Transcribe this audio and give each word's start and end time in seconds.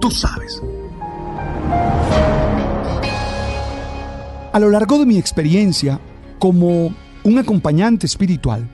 Tú 0.00 0.10
sabes. 0.10 0.62
A 4.52 4.58
lo 4.58 4.70
largo 4.70 4.98
de 4.98 5.06
mi 5.06 5.18
experiencia 5.18 6.00
como 6.38 6.94
un 7.22 7.38
acompañante 7.38 8.06
espiritual, 8.06 8.68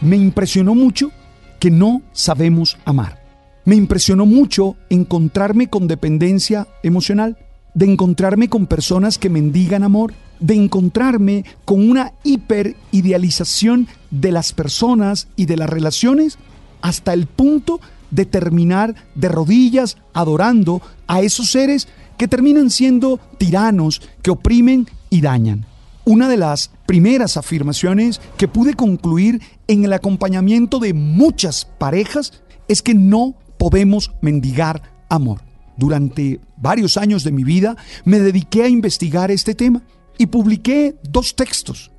me 0.00 0.16
impresionó 0.16 0.74
mucho 0.74 1.10
que 1.58 1.70
no 1.70 2.02
sabemos 2.12 2.78
amar. 2.84 3.22
Me 3.64 3.76
impresionó 3.76 4.24
mucho 4.24 4.76
encontrarme 4.88 5.68
con 5.68 5.86
dependencia 5.86 6.66
emocional, 6.82 7.38
de 7.74 7.86
encontrarme 7.86 8.48
con 8.48 8.66
personas 8.66 9.18
que 9.18 9.30
mendigan 9.30 9.82
amor, 9.82 10.14
de 10.40 10.54
encontrarme 10.54 11.44
con 11.64 11.88
una 11.88 12.12
hiperidealización 12.24 13.88
de 14.10 14.32
las 14.32 14.52
personas 14.52 15.28
y 15.36 15.46
de 15.46 15.56
las 15.56 15.70
relaciones 15.70 16.38
hasta 16.80 17.12
el 17.12 17.26
punto 17.26 17.80
de 18.12 18.26
terminar 18.26 18.94
de 19.16 19.28
rodillas 19.28 19.96
adorando 20.12 20.80
a 21.08 21.20
esos 21.22 21.50
seres 21.50 21.88
que 22.16 22.28
terminan 22.28 22.70
siendo 22.70 23.18
tiranos, 23.38 24.00
que 24.22 24.30
oprimen 24.30 24.86
y 25.10 25.22
dañan. 25.22 25.66
Una 26.04 26.28
de 26.28 26.36
las 26.36 26.70
primeras 26.86 27.36
afirmaciones 27.36 28.20
que 28.36 28.48
pude 28.48 28.74
concluir 28.74 29.40
en 29.66 29.84
el 29.84 29.92
acompañamiento 29.92 30.78
de 30.78 30.94
muchas 30.94 31.64
parejas 31.64 32.42
es 32.68 32.82
que 32.82 32.94
no 32.94 33.34
podemos 33.58 34.12
mendigar 34.20 34.82
amor. 35.08 35.40
Durante 35.76 36.40
varios 36.56 36.96
años 36.96 37.24
de 37.24 37.32
mi 37.32 37.44
vida 37.44 37.76
me 38.04 38.20
dediqué 38.20 38.64
a 38.64 38.68
investigar 38.68 39.30
este 39.30 39.54
tema 39.54 39.82
y 40.18 40.26
publiqué 40.26 40.96
dos 41.08 41.34
textos, 41.34 41.90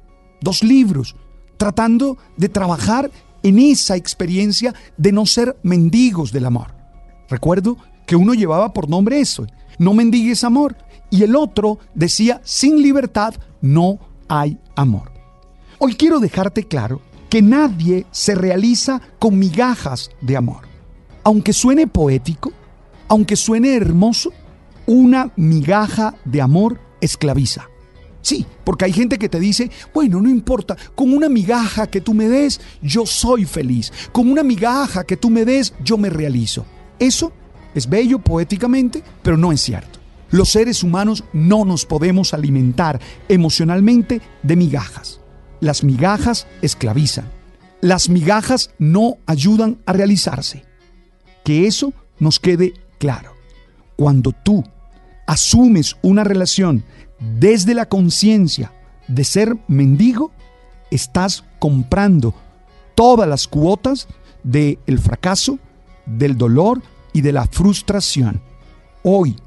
dos 0.42 0.64
libros, 0.64 1.16
tratando 1.58 2.18
de 2.38 2.50
trabajar 2.50 3.10
en 3.44 3.60
esa 3.60 3.96
experiencia 3.96 4.74
de 4.98 5.12
no 5.12 5.26
ser 5.26 5.58
mendigos 5.64 6.32
del 6.32 6.46
amor. 6.46 6.74
Recuerdo 7.30 7.78
que 8.06 8.16
uno 8.16 8.34
llevaba 8.34 8.74
por 8.74 8.90
nombre 8.90 9.20
eso, 9.20 9.46
no 9.78 9.94
mendigues 9.94 10.44
amor, 10.44 10.76
y 11.10 11.24
el 11.24 11.36
otro 11.36 11.80
decía, 11.94 12.42
sin 12.44 12.82
libertad 12.82 13.36
no 13.62 14.00
hay 14.28 14.58
amor. 14.76 15.12
Hoy 15.78 15.96
quiero 15.96 16.20
dejarte 16.20 16.64
claro 16.64 17.02
que 17.30 17.42
nadie 17.42 18.06
se 18.12 18.36
realiza 18.36 19.02
con 19.20 19.38
migajas 19.38 20.10
de 20.22 20.38
amor. 20.38 20.68
Aunque 21.24 21.54
suene 21.54 21.88
poético, 21.88 22.52
aunque 23.08 23.36
suene 23.36 23.76
hermoso, 23.76 24.32
una 24.86 25.32
migaja 25.36 26.16
de 26.26 26.42
amor 26.42 26.80
esclaviza. 27.00 27.68
Sí, 28.24 28.46
porque 28.64 28.86
hay 28.86 28.94
gente 28.94 29.20
que 29.20 29.28
te 29.28 29.38
dice, 29.38 29.70
bueno, 29.94 30.22
no 30.22 30.30
importa, 30.30 30.78
con 30.96 31.14
una 31.14 31.28
migaja 31.28 31.88
que 31.88 32.00
tú 32.00 32.14
me 32.14 32.30
des, 32.30 32.62
yo 32.82 33.06
soy 33.06 33.44
feliz. 33.44 33.92
Con 34.14 34.32
una 34.32 34.44
migaja 34.44 35.04
que 35.04 35.18
tú 35.18 35.30
me 35.30 35.44
des, 35.44 35.74
yo 35.84 35.98
me 35.98 36.10
realizo. 36.10 36.66
Eso 37.00 37.34
es 37.76 37.90
bello 37.90 38.20
poéticamente, 38.20 39.04
pero 39.22 39.36
no 39.36 39.52
es 39.52 39.60
cierto. 39.60 40.00
Los 40.32 40.50
seres 40.50 40.84
humanos 40.84 41.26
no 41.34 41.66
nos 41.66 41.86
podemos 41.86 42.34
alimentar 42.34 43.02
emocionalmente 43.28 44.22
de 44.42 44.56
migajas. 44.56 45.20
Las 45.60 45.84
migajas 45.84 46.48
esclavizan. 46.62 47.30
Las 47.82 48.08
migajas 48.08 48.72
no 48.80 49.18
ayudan 49.26 49.80
a 49.86 49.92
realizarse. 49.92 50.64
Que 51.44 51.68
eso 51.68 51.94
nos 52.20 52.40
quede 52.40 52.74
claro. 53.00 53.34
Cuando 53.98 54.32
tú 54.32 54.64
asumes 55.28 55.98
una 56.02 56.24
relación 56.24 56.86
desde 57.40 57.74
la 57.74 57.88
conciencia 57.88 58.72
de 59.08 59.24
ser 59.24 59.58
mendigo, 59.68 60.32
estás 60.92 61.44
comprando 61.60 62.34
todas 62.96 63.28
las 63.28 63.48
cuotas 63.48 64.08
del 64.44 65.00
fracaso, 65.00 65.60
del 66.06 66.38
dolor 66.38 66.82
y 67.14 67.22
de 67.22 67.32
la 67.32 67.46
frustración. 67.48 68.42
Hoy 69.04 69.38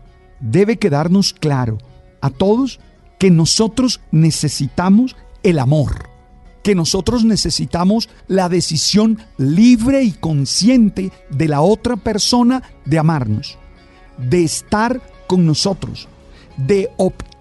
debe 0.41 0.79
quedarnos 0.79 1.33
claro 1.33 1.79
a 2.21 2.31
todos 2.31 2.81
que 3.19 3.31
nosotros 3.31 4.01
necesitamos 4.11 5.17
el 5.43 5.59
amor, 5.59 6.09
que 6.63 6.75
nosotros 6.75 7.25
necesitamos 7.25 8.09
la 8.27 8.49
decisión 8.49 9.19
libre 9.37 10.03
y 10.03 10.13
consciente 10.13 11.13
de 11.31 11.49
la 11.49 11.61
otra 11.61 11.97
persona 11.97 12.63
de 12.85 12.99
amarnos, 12.99 13.59
de 14.19 14.45
estar 14.45 15.01
con 15.27 15.47
nosotros, 15.47 16.09
de 16.57 16.91
optar 16.97 17.36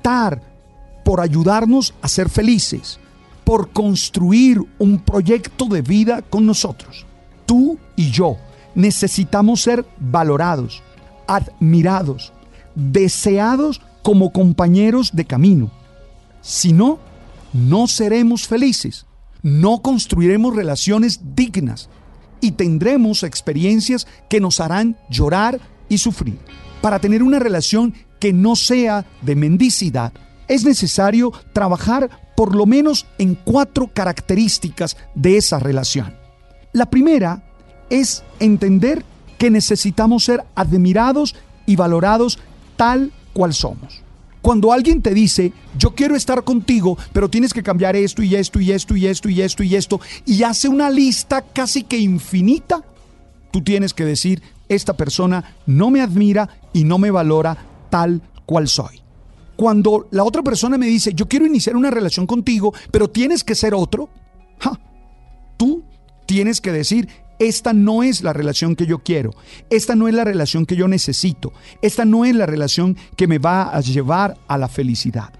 por 1.04 1.20
ayudarnos 1.20 1.94
a 2.02 2.08
ser 2.08 2.30
felices, 2.30 3.00
por 3.44 3.72
construir 3.72 4.62
un 4.78 5.00
proyecto 5.00 5.66
de 5.66 5.82
vida 5.82 6.22
con 6.22 6.46
nosotros. 6.46 7.06
Tú 7.48 7.80
y 7.96 8.12
yo 8.12 8.38
necesitamos 8.76 9.62
ser 9.62 9.86
valorados, 9.98 10.84
admirados, 11.28 12.34
deseados 12.76 13.82
como 14.04 14.32
compañeros 14.32 15.16
de 15.16 15.26
camino. 15.26 15.72
Si 16.42 16.72
no, 16.72 17.00
no 17.54 17.88
seremos 17.88 18.48
felices, 18.48 19.08
no 19.42 19.82
construiremos 19.82 20.56
relaciones 20.56 21.20
dignas 21.36 21.90
y 22.42 22.52
tendremos 22.52 23.24
experiencias 23.24 24.06
que 24.30 24.40
nos 24.40 24.60
harán 24.60 24.98
llorar 25.10 25.60
y 25.90 25.98
sufrir. 25.98 26.38
Para 26.82 27.00
tener 27.00 27.24
una 27.24 27.40
relación 27.40 27.96
que 28.26 28.34
no 28.34 28.56
sea 28.56 29.06
de 29.22 29.36
mendicidad, 29.36 30.12
es 30.48 30.66
necesario 30.66 31.32
trabajar 31.54 32.10
por 32.36 32.56
lo 32.56 32.66
menos 32.66 33.06
en 33.20 33.36
cuatro 33.36 33.92
características 33.94 34.98
de 35.14 35.38
esa 35.38 35.60
relación. 35.60 36.16
La 36.74 36.90
primera 36.90 37.44
es 37.92 38.24
entender 38.40 39.06
que 39.38 39.52
necesitamos 39.52 40.24
ser 40.24 40.44
admirados 40.56 41.36
y 41.68 41.76
valorados 41.76 42.40
tal 42.78 43.12
cual 43.34 43.54
somos. 43.54 44.02
Cuando 44.42 44.74
alguien 44.74 45.04
te 45.04 45.14
dice, 45.14 45.54
yo 45.78 45.94
quiero 45.94 46.16
estar 46.16 46.44
contigo, 46.44 46.98
pero 47.14 47.30
tienes 47.30 47.54
que 47.54 47.62
cambiar 47.62 47.96
esto 47.96 48.24
y 48.24 48.34
esto 48.34 48.60
y 48.60 48.72
esto 48.72 48.96
y 48.98 49.06
esto 49.06 49.30
y 49.30 49.42
esto 49.44 49.62
y 49.62 49.76
esto, 49.76 50.02
y 50.26 50.42
hace 50.42 50.68
una 50.68 50.90
lista 50.90 51.44
casi 51.44 51.84
que 51.84 52.00
infinita, 52.00 52.82
tú 53.52 53.62
tienes 53.62 53.94
que 53.94 54.04
decir, 54.04 54.42
esta 54.68 54.98
persona 54.98 55.58
no 55.68 55.92
me 55.92 56.02
admira 56.02 56.50
y 56.74 56.86
no 56.86 56.98
me 56.98 57.12
valora 57.12 57.75
tal 57.96 58.22
cual 58.46 58.68
soy. 58.68 59.02
Cuando 59.56 60.10
la 60.12 60.26
otra 60.26 60.44
persona 60.44 60.78
me 60.78 60.86
dice, 60.86 61.14
yo 61.14 61.30
quiero 61.30 61.46
iniciar 61.46 61.78
una 61.78 61.90
relación 61.90 62.28
contigo, 62.28 62.74
pero 62.92 63.10
tienes 63.10 63.42
que 63.42 63.56
ser 63.56 63.74
otro, 63.74 64.10
tú 65.56 65.82
tienes 66.26 66.60
que 66.60 66.74
decir, 66.74 67.08
esta 67.40 67.72
no 67.72 68.04
es 68.04 68.22
la 68.22 68.34
relación 68.34 68.76
que 68.76 68.86
yo 68.86 69.00
quiero, 69.00 69.32
esta 69.70 69.96
no 69.96 70.10
es 70.10 70.14
la 70.14 70.26
relación 70.26 70.66
que 70.66 70.76
yo 70.76 70.90
necesito, 70.90 71.54
esta 71.82 72.04
no 72.04 72.26
es 72.26 72.36
la 72.36 72.46
relación 72.46 72.98
que 73.16 73.28
me 73.28 73.38
va 73.38 73.74
a 73.74 73.80
llevar 73.80 74.38
a 74.50 74.58
la 74.58 74.68
felicidad. 74.68 75.32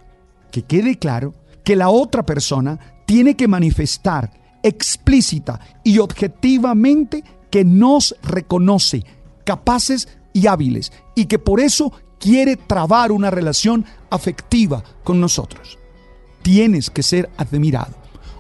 Que 0.50 0.62
quede 0.62 0.98
claro 0.98 1.34
que 1.66 1.76
la 1.76 1.90
otra 1.90 2.26
persona 2.26 2.80
tiene 3.06 3.36
que 3.36 3.50
manifestar 3.50 4.32
explícita 4.64 5.60
y 5.84 6.00
objetivamente 6.00 7.22
que 7.50 7.66
nos 7.66 8.16
reconoce 8.24 9.04
capaces 9.44 10.08
y 10.32 10.48
hábiles 10.48 10.94
y 11.16 11.26
que 11.26 11.40
por 11.40 11.60
eso 11.62 11.94
quiere 12.26 12.58
trabar 12.58 13.12
una 13.12 13.30
relación 13.30 13.86
afectiva 14.10 14.84
con 15.04 15.22
nosotros. 15.22 15.78
Tienes 16.42 16.90
que 16.90 17.04
ser 17.04 17.30
admirado. 17.38 17.94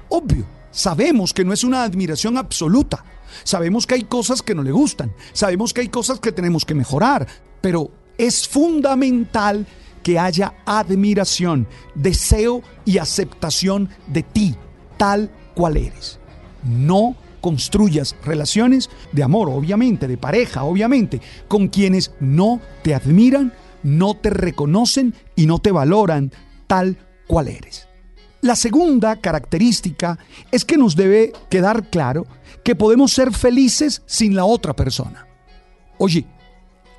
Obvio, 0.10 0.44
sabemos 0.72 1.36
que 1.36 1.46
no 1.46 1.54
es 1.54 1.64
una 1.64 1.84
admiración 1.84 2.36
absoluta. 2.36 3.06
Sabemos 3.44 3.86
que 3.86 3.94
hay 3.94 4.04
cosas 4.06 4.42
que 4.42 4.56
no 4.56 4.64
le 4.64 4.72
gustan. 4.72 5.14
Sabemos 5.34 5.72
que 5.72 5.82
hay 5.82 5.90
cosas 5.90 6.20
que 6.20 6.32
tenemos 6.32 6.66
que 6.66 6.74
mejorar. 6.74 7.28
Pero 7.62 7.92
es 8.18 8.48
fundamental 8.48 9.68
que 10.02 10.18
haya 10.18 10.56
admiración, 10.66 11.68
deseo 11.94 12.64
y 12.86 12.98
aceptación 12.98 13.90
de 14.08 14.24
ti, 14.24 14.56
tal 14.98 15.30
cual 15.54 15.78
eres. 15.78 16.18
No 16.64 17.16
construyas 17.40 18.16
relaciones 18.26 18.90
de 19.12 19.22
amor, 19.22 19.48
obviamente, 19.50 20.08
de 20.08 20.18
pareja, 20.18 20.64
obviamente, 20.64 21.22
con 21.48 21.68
quienes 21.68 22.14
no 22.20 22.60
te 22.82 22.96
admiran, 22.96 23.54
no 23.86 24.16
te 24.16 24.32
reconocen 24.32 25.14
y 25.36 25.46
no 25.46 25.60
te 25.60 25.72
valoran 25.72 26.32
tal 26.66 26.98
cual 27.28 27.48
eres. 27.50 27.88
La 28.42 28.56
segunda 28.56 29.16
característica 29.18 30.18
es 30.52 30.66
que 30.66 30.78
nos 30.78 30.96
debe 30.96 31.34
quedar 31.50 31.90
claro 31.92 32.26
que 32.64 32.76
podemos 32.76 33.14
ser 33.14 33.32
felices 33.32 34.02
sin 34.08 34.36
la 34.36 34.46
otra 34.46 34.76
persona. 34.76 35.28
Oye, 36.00 36.26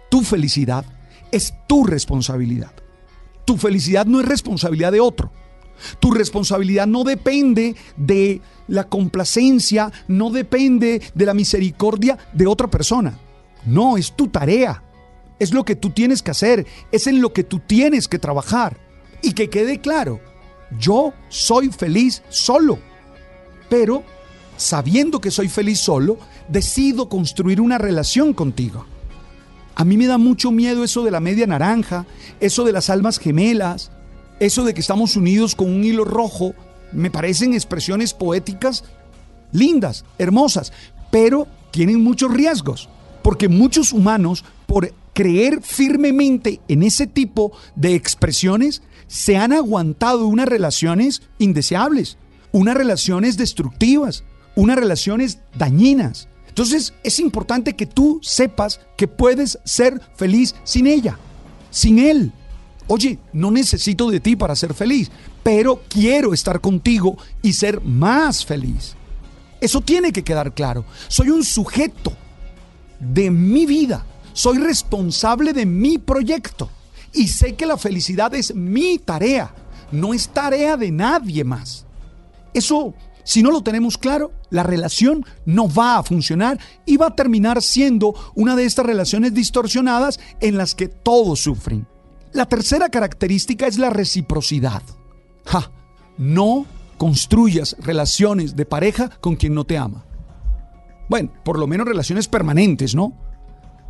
tu 0.08 0.22
felicidad 0.22 0.84
es 1.32 1.54
tu 1.66 1.84
responsabilidad. 1.84 2.70
Tu 3.44 3.56
felicidad 3.56 4.06
no 4.06 4.20
es 4.20 4.26
responsabilidad 4.26 4.92
de 4.92 5.00
otro. 5.00 5.32
Tu 5.98 6.12
responsabilidad 6.12 6.86
no 6.86 7.02
depende 7.02 7.74
de 7.96 8.40
la 8.68 8.84
complacencia, 8.84 9.92
no 10.06 10.30
depende 10.30 11.02
de 11.14 11.26
la 11.26 11.34
misericordia 11.34 12.16
de 12.32 12.46
otra 12.46 12.68
persona. 12.68 13.18
No, 13.64 13.96
es 13.96 14.14
tu 14.14 14.28
tarea. 14.28 14.84
Es 15.38 15.52
lo 15.52 15.64
que 15.64 15.76
tú 15.76 15.90
tienes 15.90 16.22
que 16.22 16.30
hacer. 16.30 16.66
Es 16.92 17.06
en 17.06 17.20
lo 17.20 17.32
que 17.32 17.44
tú 17.44 17.60
tienes 17.60 18.08
que 18.08 18.18
trabajar. 18.18 18.78
Y 19.22 19.32
que 19.32 19.50
quede 19.50 19.80
claro, 19.80 20.20
yo 20.78 21.12
soy 21.28 21.70
feliz 21.70 22.22
solo. 22.28 22.78
Pero, 23.68 24.04
sabiendo 24.56 25.20
que 25.20 25.30
soy 25.30 25.48
feliz 25.48 25.80
solo, 25.80 26.18
decido 26.48 27.08
construir 27.08 27.60
una 27.60 27.78
relación 27.78 28.32
contigo. 28.32 28.86
A 29.74 29.84
mí 29.84 29.96
me 29.96 30.06
da 30.06 30.16
mucho 30.16 30.50
miedo 30.50 30.84
eso 30.84 31.04
de 31.04 31.10
la 31.10 31.20
media 31.20 31.46
naranja, 31.46 32.06
eso 32.40 32.64
de 32.64 32.72
las 32.72 32.88
almas 32.88 33.18
gemelas, 33.18 33.90
eso 34.40 34.64
de 34.64 34.72
que 34.72 34.80
estamos 34.80 35.16
unidos 35.16 35.54
con 35.54 35.70
un 35.70 35.84
hilo 35.84 36.04
rojo. 36.04 36.54
Me 36.92 37.10
parecen 37.10 37.52
expresiones 37.52 38.14
poéticas 38.14 38.84
lindas, 39.52 40.04
hermosas, 40.18 40.72
pero 41.10 41.46
tienen 41.70 42.02
muchos 42.02 42.32
riesgos, 42.32 42.88
porque 43.22 43.48
muchos 43.48 43.92
humanos, 43.92 44.44
por 44.66 44.90
creer 45.16 45.62
firmemente 45.62 46.60
en 46.68 46.82
ese 46.82 47.06
tipo 47.06 47.50
de 47.74 47.94
expresiones, 47.94 48.82
se 49.06 49.38
han 49.38 49.54
aguantado 49.54 50.26
unas 50.26 50.46
relaciones 50.46 51.22
indeseables, 51.38 52.18
unas 52.52 52.74
relaciones 52.74 53.38
destructivas, 53.38 54.24
unas 54.56 54.76
relaciones 54.76 55.38
dañinas. 55.56 56.28
Entonces 56.48 56.92
es 57.02 57.18
importante 57.18 57.74
que 57.76 57.86
tú 57.86 58.20
sepas 58.22 58.80
que 58.98 59.08
puedes 59.08 59.58
ser 59.64 60.02
feliz 60.16 60.54
sin 60.64 60.86
ella, 60.86 61.18
sin 61.70 61.98
él. 61.98 62.30
Oye, 62.86 63.18
no 63.32 63.50
necesito 63.50 64.10
de 64.10 64.20
ti 64.20 64.36
para 64.36 64.54
ser 64.54 64.74
feliz, 64.74 65.10
pero 65.42 65.80
quiero 65.88 66.34
estar 66.34 66.60
contigo 66.60 67.16
y 67.40 67.54
ser 67.54 67.80
más 67.80 68.44
feliz. 68.44 68.96
Eso 69.62 69.80
tiene 69.80 70.12
que 70.12 70.24
quedar 70.24 70.52
claro. 70.52 70.84
Soy 71.08 71.30
un 71.30 71.42
sujeto 71.42 72.12
de 73.00 73.30
mi 73.30 73.64
vida. 73.64 74.04
Soy 74.36 74.58
responsable 74.58 75.54
de 75.54 75.64
mi 75.64 75.96
proyecto. 75.96 76.68
Y 77.14 77.28
sé 77.28 77.54
que 77.54 77.64
la 77.64 77.78
felicidad 77.78 78.34
es 78.34 78.54
mi 78.54 78.98
tarea, 78.98 79.54
no 79.90 80.12
es 80.12 80.28
tarea 80.28 80.76
de 80.76 80.90
nadie 80.90 81.42
más. 81.42 81.86
Eso, 82.52 82.92
si 83.24 83.42
no 83.42 83.50
lo 83.50 83.62
tenemos 83.62 83.96
claro, 83.96 84.32
la 84.50 84.62
relación 84.62 85.24
no 85.46 85.72
va 85.72 85.96
a 85.96 86.02
funcionar 86.02 86.60
y 86.84 86.98
va 86.98 87.06
a 87.06 87.16
terminar 87.16 87.62
siendo 87.62 88.14
una 88.34 88.54
de 88.56 88.66
estas 88.66 88.84
relaciones 88.84 89.32
distorsionadas 89.32 90.20
en 90.42 90.58
las 90.58 90.74
que 90.74 90.88
todos 90.88 91.40
sufren. 91.40 91.86
La 92.34 92.44
tercera 92.44 92.90
característica 92.90 93.66
es 93.66 93.78
la 93.78 93.88
reciprocidad. 93.88 94.82
Ja, 95.46 95.72
no 96.18 96.66
construyas 96.98 97.74
relaciones 97.80 98.54
de 98.54 98.66
pareja 98.66 99.08
con 99.22 99.36
quien 99.36 99.54
no 99.54 99.64
te 99.64 99.78
ama. 99.78 100.04
Bueno, 101.08 101.32
por 101.42 101.58
lo 101.58 101.66
menos 101.66 101.88
relaciones 101.88 102.28
permanentes, 102.28 102.94
¿no? 102.94 103.25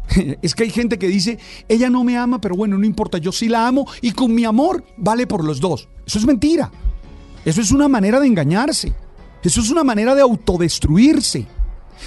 Es 0.43 0.55
que 0.55 0.65
hay 0.65 0.71
gente 0.71 0.99
que 0.99 1.09
dice, 1.09 1.39
ella 1.69 1.91
no 1.91 2.05
me 2.05 2.17
ama, 2.17 2.41
pero 2.41 2.57
bueno, 2.57 2.79
no 2.79 2.85
importa, 2.85 3.19
yo 3.19 3.33
sí 3.33 3.49
la 3.49 3.67
amo 3.67 3.87
y 4.01 4.13
con 4.13 4.35
mi 4.35 4.45
amor 4.45 4.85
vale 4.97 5.27
por 5.27 5.45
los 5.45 5.61
dos. 5.61 5.89
Eso 6.07 6.19
es 6.19 6.27
mentira. 6.27 6.71
Eso 7.45 7.61
es 7.61 7.71
una 7.71 7.89
manera 7.89 8.21
de 8.21 8.27
engañarse. 8.27 8.93
Eso 9.43 9.61
es 9.61 9.71
una 9.71 9.85
manera 9.85 10.15
de 10.15 10.23
autodestruirse. 10.23 11.47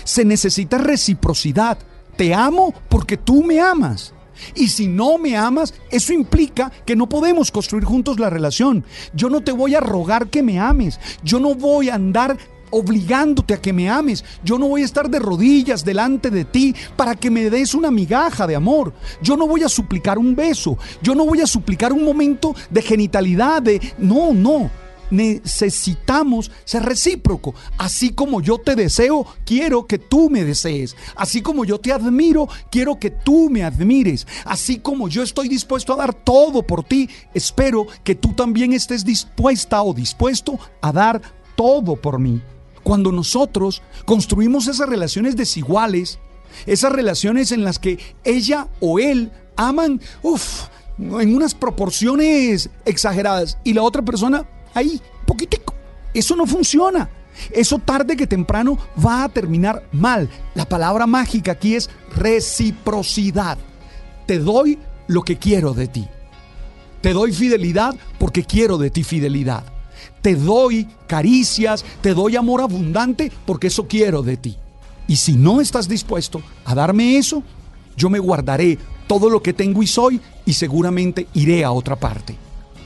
Se 0.04 0.26
necesita 0.26 0.78
reciprocidad. 0.78 1.78
Te 2.18 2.34
amo 2.34 2.74
porque 2.90 3.16
tú 3.16 3.44
me 3.44 3.62
amas. 3.62 4.14
Y 4.56 4.68
si 4.70 4.88
no 4.88 5.18
me 5.18 5.38
amas, 5.38 5.74
eso 5.90 6.14
implica 6.14 6.72
que 6.86 6.96
no 6.96 7.08
podemos 7.08 7.52
construir 7.52 7.86
juntos 7.86 8.20
la 8.20 8.30
relación. 8.30 8.84
Yo 9.14 9.30
no 9.30 9.42
te 9.42 9.52
voy 9.52 9.76
a 9.76 9.80
rogar 9.80 10.28
que 10.28 10.44
me 10.44 10.60
ames. 10.60 11.00
Yo 11.24 11.40
no 11.40 11.56
voy 11.56 11.90
a 11.90 11.96
andar 11.96 12.38
obligándote 12.72 13.54
a 13.54 13.62
que 13.62 13.74
me 13.74 13.90
ames. 13.90 14.24
Yo 14.44 14.58
no 14.58 14.68
voy 14.68 14.82
a 14.82 14.86
estar 14.86 15.10
de 15.10 15.20
rodillas 15.20 15.84
delante 15.84 16.30
de 16.30 16.46
ti 16.46 16.76
para 16.96 17.16
que 17.16 17.30
me 17.30 17.50
des 17.50 17.74
una 17.74 17.92
migaja 17.92 18.48
de 18.48 18.56
amor. 18.56 18.94
Yo 19.22 19.38
no 19.38 19.48
voy 19.48 19.64
a 19.64 19.70
suplicar 19.70 20.18
un 20.18 20.36
beso. 20.36 20.78
Yo 21.02 21.16
no 21.16 21.26
voy 21.26 21.42
a 21.42 21.48
suplicar 21.48 21.94
un 21.94 22.04
momento 22.04 22.56
de 22.70 22.82
genitalidad, 22.82 23.62
de... 23.62 23.80
No, 23.98 24.34
no 24.34 24.70
necesitamos 25.10 26.52
ser 26.66 26.84
recíproco. 26.84 27.54
Así 27.78 28.12
como 28.12 28.42
yo 28.42 28.58
te 28.58 28.76
deseo, 28.76 29.26
quiero 29.46 29.86
que 29.86 29.98
tú 29.98 30.30
me 30.30 30.44
desees. 30.44 30.96
Así 31.16 31.42
como 31.42 31.66
yo 31.66 31.80
te 31.80 31.92
admiro, 31.92 32.48
quiero 32.72 33.00
que 33.00 33.10
tú 33.10 33.50
me 33.50 33.64
admires. 33.64 34.28
Así 34.46 34.78
como 34.78 35.08
yo 35.08 35.24
estoy 35.24 35.48
dispuesto 35.48 35.94
a 35.94 35.98
dar 35.98 36.14
todo 36.14 36.64
por 36.64 36.84
ti, 36.84 37.10
espero 37.34 37.88
que 38.04 38.16
tú 38.16 38.34
también 38.34 38.74
estés 38.74 39.04
dispuesta 39.04 39.82
o 39.82 39.94
dispuesto 39.94 40.60
a 40.82 40.92
dar 40.92 41.22
todo 41.56 41.96
por 41.96 42.20
mí. 42.20 42.42
Cuando 42.84 43.12
nosotros 43.12 43.82
construimos 44.06 44.68
esas 44.68 44.90
relaciones 44.90 45.36
desiguales, 45.36 46.20
esas 46.66 46.92
relaciones 46.92 47.52
en 47.52 47.64
las 47.64 47.80
que 47.80 48.00
ella 48.24 48.68
o 48.80 49.00
él 49.00 49.32
aman, 49.56 50.02
uff, 50.22 50.68
en 50.98 51.36
unas 51.36 51.56
proporciones 51.56 52.70
exageradas 52.86 53.58
y 53.64 53.74
la 53.74 53.84
otra 53.84 54.02
persona 54.02 54.46
ahí, 54.74 55.02
poquitico. 55.26 55.74
Eso 56.14 56.36
no 56.36 56.46
funciona. 56.46 57.10
Eso 57.52 57.80
tarde 57.80 58.18
que 58.18 58.28
temprano 58.28 58.78
va 59.04 59.24
a 59.24 59.30
terminar 59.30 59.88
mal. 59.92 60.30
La 60.56 60.68
palabra 60.68 61.08
mágica 61.08 61.54
aquí 61.54 61.76
es 61.76 61.90
reciprocidad. 62.16 63.58
Te 64.26 64.40
doy 64.40 64.78
lo 65.08 65.22
que 65.24 65.38
quiero 65.38 65.74
de 65.74 65.88
ti. 65.88 66.08
Te 67.02 67.14
doy 67.14 67.32
fidelidad 67.32 67.96
porque 68.18 68.44
quiero 68.44 68.78
de 68.78 68.90
ti 68.90 69.04
fidelidad. 69.04 69.64
Te 70.22 70.36
doy 70.36 70.88
caricias, 71.08 71.86
te 72.02 72.14
doy 72.14 72.36
amor 72.36 72.62
abundante 72.62 73.32
porque 73.46 73.68
eso 73.68 73.88
quiero 73.88 74.22
de 74.22 74.38
ti. 74.38 74.58
Y 75.08 75.16
si 75.16 75.34
no 75.34 75.62
estás 75.62 75.88
dispuesto 75.88 76.42
a 76.66 76.76
darme 76.76 77.18
eso, 77.18 77.44
yo 77.98 78.10
me 78.10 78.20
guardaré 78.20 78.78
todo 79.08 79.30
lo 79.30 79.42
que 79.42 79.54
tengo 79.54 79.82
y 79.82 79.88
soy 79.88 80.22
y 80.46 80.54
seguramente 80.54 81.28
iré 81.34 81.64
a 81.64 81.72
otra 81.72 81.96
parte. 81.96 82.36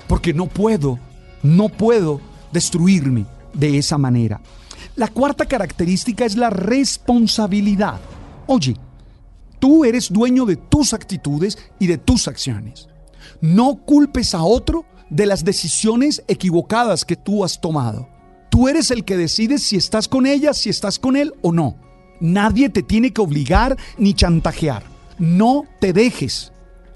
Porque 0.07 0.33
no 0.33 0.47
puedo 0.47 0.99
no 1.43 1.69
puedo 1.69 2.21
destruirme 2.51 3.25
de 3.53 3.77
esa 3.77 3.97
manera. 3.97 4.41
La 4.95 5.09
cuarta 5.09 5.45
característica 5.45 6.25
es 6.25 6.35
la 6.35 6.49
responsabilidad. 6.49 7.99
Oye, 8.47 8.75
tú 9.59 9.85
eres 9.85 10.11
dueño 10.11 10.45
de 10.45 10.55
tus 10.55 10.93
actitudes 10.93 11.57
y 11.79 11.87
de 11.87 11.97
tus 11.97 12.27
acciones. 12.27 12.87
No 13.41 13.75
culpes 13.75 14.33
a 14.33 14.43
otro 14.43 14.85
de 15.13 15.27
las 15.27 15.45
decisiones 15.45 16.23
equivocadas 16.27 17.05
que 17.05 17.15
tú 17.15 17.43
has 17.43 17.61
tomado. 17.61 18.09
Tú 18.49 18.67
eres 18.67 18.89
el 18.89 19.05
que 19.05 19.15
decides 19.15 19.61
si 19.61 19.75
estás 19.75 20.07
con 20.07 20.25
ella, 20.25 20.53
si 20.53 20.69
estás 20.69 20.97
con 20.97 21.15
él 21.15 21.33
o 21.43 21.51
no. 21.51 21.75
Nadie 22.19 22.69
te 22.69 22.81
tiene 22.81 23.13
que 23.13 23.21
obligar 23.21 23.77
ni 23.97 24.15
chantajear. 24.15 24.83
No 25.19 25.65
te 25.79 25.93
dejes 25.93 26.51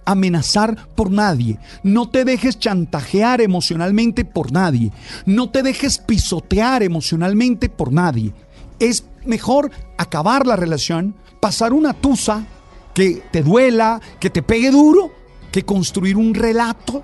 amenazar 0.06 0.88
por 0.96 1.12
nadie. 1.12 1.60
No 1.84 2.10
te 2.10 2.26
dejes 2.26 2.58
chantajear 2.58 3.40
emocionalmente 3.40 4.26
por 4.26 4.52
nadie. 4.52 4.92
No 5.28 5.52
te 5.52 5.62
dejes 5.62 6.00
pisotear 6.00 6.82
emocionalmente 6.82 7.70
por 7.70 7.94
nadie. 7.94 8.34
Es 8.80 9.06
mejor 9.26 9.70
acabar 10.00 10.48
la 10.48 10.56
relación, 10.56 11.16
pasar 11.40 11.72
una 11.72 11.94
tusa 11.94 12.48
que 12.96 13.22
te 13.32 13.44
duela, 13.44 14.02
que 14.20 14.32
te 14.32 14.42
pegue 14.42 14.72
duro, 14.72 15.12
que 15.52 15.64
construir 15.64 16.18
un 16.18 16.34
relato, 16.34 17.04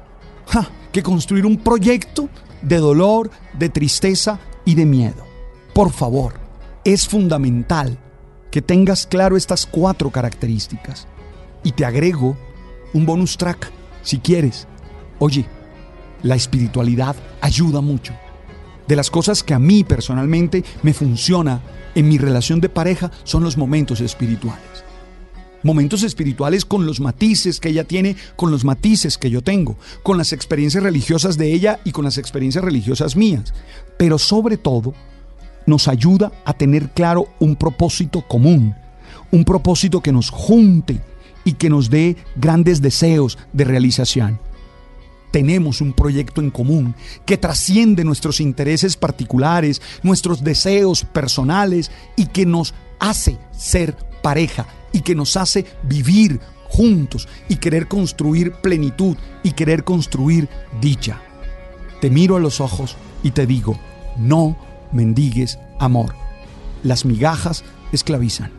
que 0.93 1.03
construir 1.03 1.45
un 1.45 1.57
proyecto 1.57 2.29
de 2.61 2.77
dolor, 2.77 3.29
de 3.59 3.67
tristeza 3.67 4.39
y 4.63 4.75
de 4.75 4.85
miedo. 4.85 5.25
Por 5.73 5.91
favor, 5.91 6.35
es 6.85 7.07
fundamental 7.07 7.97
que 8.51 8.61
tengas 8.61 9.07
claro 9.07 9.35
estas 9.35 9.65
cuatro 9.65 10.11
características. 10.11 11.07
Y 11.63 11.71
te 11.71 11.85
agrego 11.85 12.37
un 12.93 13.05
bonus 13.05 13.37
track, 13.37 13.71
si 14.03 14.19
quieres. 14.19 14.67
Oye, 15.19 15.45
la 16.21 16.35
espiritualidad 16.35 17.15
ayuda 17.41 17.81
mucho. 17.81 18.13
De 18.87 18.95
las 18.95 19.09
cosas 19.09 19.43
que 19.43 19.53
a 19.53 19.59
mí 19.59 19.83
personalmente 19.83 20.63
me 20.83 20.93
funciona 20.93 21.61
en 21.95 22.07
mi 22.07 22.17
relación 22.17 22.61
de 22.61 22.69
pareja 22.69 23.11
son 23.23 23.43
los 23.43 23.57
momentos 23.57 24.01
espirituales. 24.01 24.83
Momentos 25.63 26.03
espirituales 26.03 26.65
con 26.65 26.85
los 26.85 26.99
matices 26.99 27.59
que 27.59 27.69
ella 27.69 27.85
tiene, 27.85 28.15
con 28.35 28.51
los 28.51 28.65
matices 28.65 29.17
que 29.17 29.29
yo 29.29 29.41
tengo, 29.41 29.77
con 30.03 30.17
las 30.17 30.33
experiencias 30.33 30.83
religiosas 30.83 31.37
de 31.37 31.53
ella 31.53 31.79
y 31.83 31.91
con 31.91 32.03
las 32.03 32.17
experiencias 32.17 32.63
religiosas 32.63 33.15
mías. 33.15 33.53
Pero 33.97 34.17
sobre 34.19 34.57
todo, 34.57 34.93
nos 35.65 35.87
ayuda 35.87 36.31
a 36.45 36.53
tener 36.53 36.89
claro 36.89 37.27
un 37.39 37.55
propósito 37.55 38.21
común, 38.27 38.75
un 39.31 39.45
propósito 39.45 40.01
que 40.01 40.11
nos 40.11 40.29
junte 40.29 40.99
y 41.45 41.53
que 41.53 41.69
nos 41.69 41.89
dé 41.89 42.17
grandes 42.35 42.81
deseos 42.81 43.37
de 43.53 43.63
realización 43.63 44.39
tenemos 45.33 45.81
un 45.81 45.93
proyecto 45.93 46.41
en 46.41 46.51
común 46.51 46.93
que 47.25 47.39
trasciende 47.39 48.03
nuestros 48.03 48.39
intereses 48.39 48.95
particulares, 48.95 49.81
nuestros 50.03 50.43
deseos 50.43 51.03
personales 51.05 51.89
y 52.15 52.27
que 52.27 52.45
nos 52.45 52.75
hace 52.99 53.39
ser 53.51 53.95
pareja 54.23 54.65
y 54.91 55.01
que 55.01 55.13
nos 55.13 55.37
hace 55.37 55.65
vivir 55.83 56.39
juntos 56.67 57.27
y 57.47 57.57
querer 57.57 57.87
construir 57.87 58.53
plenitud 58.53 59.15
y 59.43 59.51
querer 59.51 59.83
construir 59.83 60.49
dicha. 60.81 61.21
Te 62.01 62.09
miro 62.09 62.35
a 62.35 62.39
los 62.39 62.59
ojos 62.59 62.97
y 63.21 63.29
te 63.29 63.45
digo, 63.45 63.77
no 64.17 64.57
mendigues 64.91 65.59
amor. 65.79 66.15
Las 66.81 67.05
migajas 67.05 67.63
esclavizan. 67.91 68.51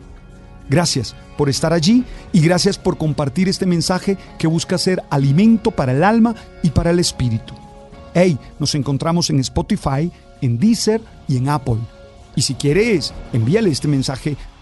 Gracias 0.69 1.15
por 1.37 1.49
estar 1.49 1.73
allí 1.73 2.05
y 2.31 2.39
gracias 2.39 2.77
por 2.77 2.97
compartir 2.97 3.49
este 3.49 3.65
mensaje 3.65 4.17
que 4.39 4.47
busca 4.47 4.77
ser 4.77 5.03
alimento 5.09 5.71
para 5.71 5.91
el 5.91 6.03
alma 6.03 6.35
y 6.63 6.69
para 6.69 6.91
el 6.91 6.99
espíritu. 6.99 7.53
Hey, 8.13 8.39
nos 8.59 8.73
encontramos 8.75 9.29
en 9.29 9.39
Spotify, 9.41 10.09
en 10.41 10.57
Deezer 10.57 11.01
y 11.27 11.37
en 11.37 11.49
Apple. 11.49 11.79
Y 12.35 12.41
si 12.41 12.55
quieres, 12.55 13.13
envíale 13.33 13.69
este 13.69 13.89
mensaje 13.89 14.37